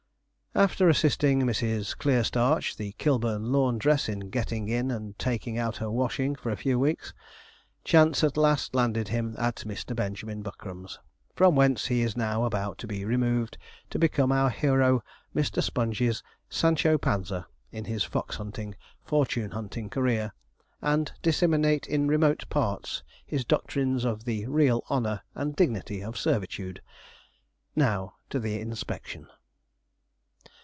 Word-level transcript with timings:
After 0.53 0.89
assisting 0.89 1.39
Mrs. 1.43 1.97
Clearstarch, 1.97 2.75
the 2.75 2.91
Kilburn 2.97 3.53
laundress, 3.53 4.09
in 4.09 4.29
getting 4.29 4.67
in 4.67 4.91
and 4.91 5.17
taking 5.17 5.57
out 5.57 5.77
her 5.77 5.89
washing, 5.89 6.35
for 6.35 6.49
a 6.49 6.57
few 6.57 6.77
weeks, 6.77 7.13
chance 7.85 8.21
at 8.21 8.35
last 8.35 8.75
landed 8.75 9.07
him 9.07 9.33
at 9.39 9.63
Mr. 9.65 9.95
Benjamin 9.95 10.41
Buckram's, 10.43 10.99
from 11.37 11.55
whence 11.55 11.85
he 11.85 12.01
is 12.01 12.17
now 12.17 12.43
about 12.43 12.77
to 12.79 12.85
be 12.87 13.05
removed 13.05 13.57
to 13.91 13.97
become 13.97 14.29
our 14.29 14.49
hero 14.49 15.01
Mr. 15.33 15.63
Sponge's 15.63 16.21
Sancho 16.49 16.97
Panza, 16.97 17.47
in 17.71 17.85
his 17.85 18.03
fox 18.03 18.35
hunting, 18.35 18.75
fortune 19.05 19.51
hunting 19.51 19.89
career, 19.89 20.33
and 20.81 21.13
disseminate 21.21 21.87
in 21.87 22.09
remote 22.09 22.43
parts 22.49 23.03
his 23.25 23.45
doctrines 23.45 24.03
of 24.03 24.25
the 24.25 24.45
real 24.47 24.83
honour 24.91 25.21
and 25.33 25.55
dignity 25.55 26.03
of 26.03 26.17
servitude. 26.17 26.81
Now 27.73 28.15
to 28.29 28.37
the 28.37 28.59
inspection. 28.59 29.27